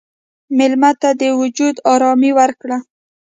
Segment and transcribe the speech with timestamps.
[0.57, 2.77] مېلمه ته د وجود ارامي ورکړه.